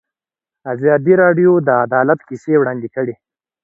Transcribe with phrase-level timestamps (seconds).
[0.73, 3.13] ازادي راډیو د عدالت کیسې وړاندې کړي.